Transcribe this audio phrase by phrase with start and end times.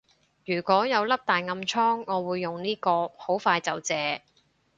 [0.47, 4.21] 如果有粒大暗瘡我會用呢個，好快就謝